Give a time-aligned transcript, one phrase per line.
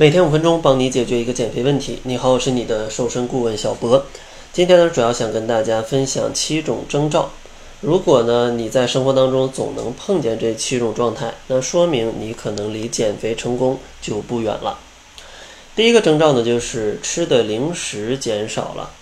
[0.00, 1.98] 每天五分钟，帮你解决一个减肥问题。
[2.04, 4.06] 你好，我是你的瘦身顾问小博。
[4.52, 7.32] 今天呢，主要想跟大家分享七种征兆。
[7.80, 14.78] 如果呢你在生活当中总能碰见这七种状态，那说明你可能离减肥成功就不远了。
[15.74, 18.92] 第一个征兆呢，就是吃的零食减少了。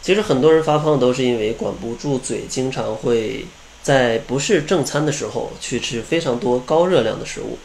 [0.00, 3.44] 其实很多人发胖都是因为管不住嘴，经常会
[3.82, 7.58] 在不是正餐的时候去吃非常多高热量的食物。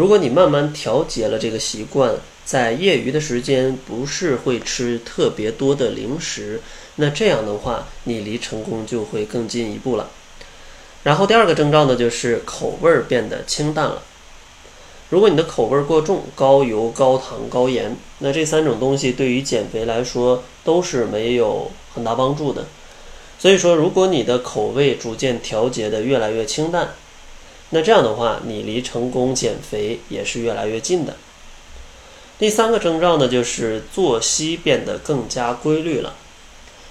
[0.00, 2.14] 如果你慢慢调节了这个习惯，
[2.46, 6.62] 在业余的时间不是会吃特别多的零食，
[6.96, 10.08] 那这样的话你离成功就会更进一步了。
[11.02, 14.02] 然后第二个征兆呢，就是口味儿变得清淡了。
[15.10, 22.64] 如果你的口味儿过重，高油、高糖、高盐，那这三种东西对于减肥来说都是没有很大帮助的。
[23.38, 26.94] 所以说，如果你的口味逐渐调节的越来越清淡，
[27.70, 31.16] 那这样的话，你离成功减肥也是越来越近的。
[32.38, 36.14] 第三个征兆呢，就是作息变得更加规律了。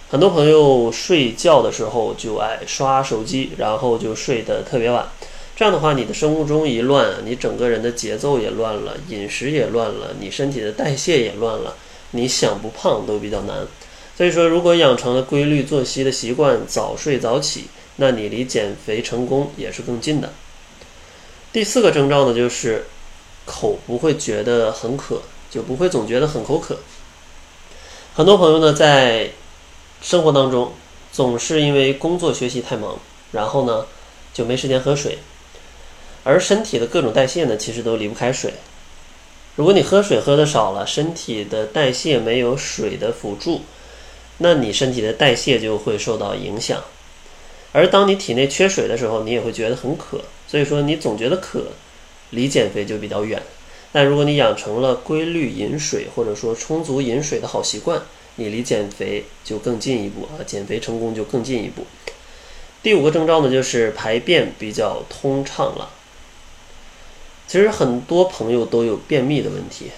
[0.09, 5.07] 很多朋友睡觉的时候就爱刷手机，然后就睡得特别晚。
[5.55, 11.75] 这样的话，你的生物钟一乱，你整个人的节奏也乱了，饮食也乱了，你身体的代谢也乱了，
[12.11, 13.67] 你想不胖都比较难。
[14.15, 17.65] 所以说，如果养成了规律作息的习惯，早睡早起，
[17.97, 20.31] 那你离减肥成功也是更近的。
[21.51, 22.85] 第四个征兆呢，就是
[23.45, 26.77] 口不会觉得很渴，就不会总觉得很口渴。
[28.13, 29.31] 很多朋友呢，在
[30.01, 30.73] 生活当中
[31.11, 32.99] 总是因为工作学习太忙，
[33.31, 33.85] 然后呢
[34.31, 35.17] 就没时间喝水。
[36.23, 38.53] 而身体的各种代谢呢，其实都离不开水。
[39.55, 43.61] 如果你喝水喝的少了，身体的代谢没有水的辅助，
[44.37, 46.83] 那你身体的代谢就会受到影响。
[47.71, 50.21] 而当你体内缺水的时候，你也会觉得很渴。
[50.49, 51.67] 所以说，你总觉得渴，
[52.31, 53.39] 离减肥就比较远。
[53.91, 58.01] 但如果你养成了规律饮水，或者说充足饮水的好习惯，
[58.37, 61.85] 你离减肥就更进一步啊，减肥成功就更进一步。
[62.81, 65.91] 第五个征兆呢，就是排便比较通畅了。
[67.47, 69.91] 其实很多朋友都有便秘的问题，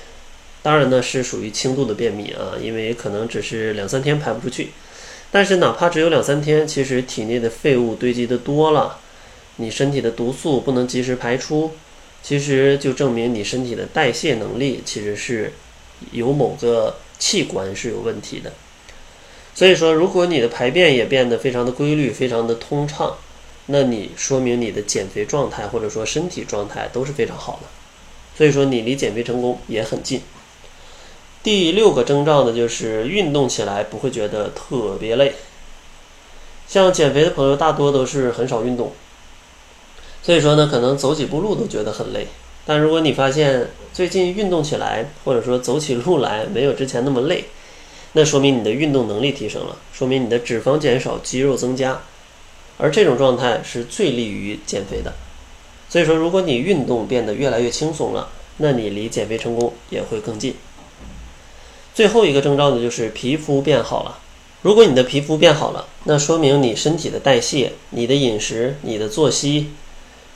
[0.62, 4.72] 当然呢是属于轻度的便秘啊，因为可能只是两三天排不出去。
[5.31, 9.01] 但是哪怕只有两三天，其实体内的废物堆积的多了，
[9.62, 11.72] 你身体的毒素不能及时排出，
[12.24, 15.54] 其实就证明你身体的代谢能力其实是
[16.12, 18.52] 有某个器官是有问题的。
[19.54, 23.16] 所以说，如果你的排便也变得非常的规律，非常的通畅。
[23.68, 27.68] 那你说明你的减肥状态或者说身体状态都是非常好的，
[28.36, 30.22] 所以说你离减肥成功也很近。
[31.44, 35.34] 第六个征兆呢，就是运动起来不会觉得特别累。
[36.68, 38.94] 像减肥的朋友大多都是很少运动，
[40.24, 42.28] 所以说呢，可能走几步路都觉得很累。
[42.66, 47.46] 但如果你发现最近运动起来，或者说走起路来没有之前那么累，
[48.14, 52.02] 那说明你的运动能力提升了，说明你的脂肪减少，肌肉增加。
[52.78, 55.14] 而这种状态是最利于减肥的，
[55.88, 60.56] 所以说，如果你运动变得越来越轻松了，那你离减肥成功也会更近。
[61.94, 64.18] 最后一个征兆呢，就是皮肤变好了。
[64.62, 69.72] 如果你的皮肤变好了，那说明你身体的代谢、你的饮食、你的作息、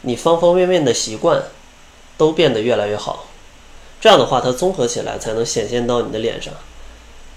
[0.06, 1.44] 你方方面面的习惯
[2.18, 3.26] 都变得越来越好。
[4.00, 6.54] 这样的话，它综合起来才能显现到你的脸上。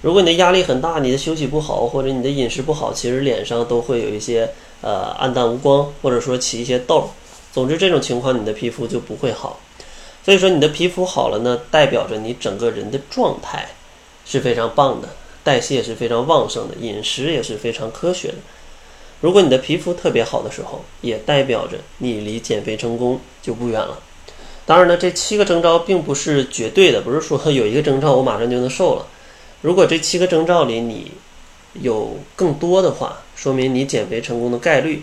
[0.03, 4.51] 如果你的压力很大，你的休息不好，或者你的饮食不好，其实脸上都会有一些。
[4.81, 7.11] 呃，暗淡无光，或者说起一些痘，
[7.53, 9.59] 总之这种情况你的皮肤就不会好。
[10.25, 13.71] 所以说你的皮肤好了呢，代表着你整个人的状态
[14.25, 15.09] 是非常棒的，
[15.43, 18.35] 代谢是非常旺盛的，饮食也是非常科学的。
[19.21, 24.01] 如果你的皮肤特别好的时候，也代表着你离减肥成功就不远了。
[24.65, 29.07] 当然呢，这七个征兆并不是绝对的，不是说 有一个征兆我马上就能瘦了。
[29.63, 31.11] 如果这七个征兆里你
[31.75, 35.03] 有更多的话，说明你减肥成功的概率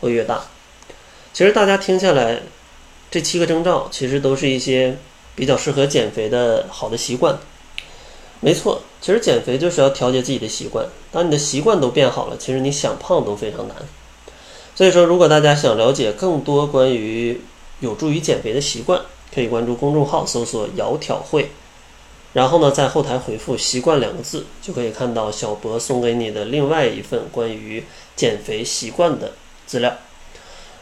[0.00, 0.44] 会越大。
[1.32, 2.40] 其实大家听下来，
[3.10, 4.96] 这七个征兆其实都是一些
[5.34, 7.36] 比较适合减肥的好的习惯。
[8.40, 10.86] 没错，其实减肥就是要调节自己的习惯。
[11.10, 13.76] 当你的习惯都变好了，其实你想胖都非常难。
[14.74, 17.40] 所以说，如果大家想了解更多关于
[17.80, 19.00] 有助于减肥的习惯，
[19.34, 21.50] 可以关注公众号，搜索“窈窕会”。
[22.34, 27.82] 然后呢，在后台回复“习惯”两个字，就可以看到小博送给你的另外一份关于
[28.14, 29.32] 减肥习惯的
[29.66, 29.96] 资料。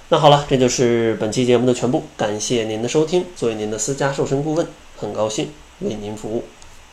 [0.09, 3.25] 那好了，这就是本期节目的全部，感谢您的收听。
[3.37, 4.67] 作为您的私家瘦身顾问，
[4.97, 6.43] 很高兴为您服务。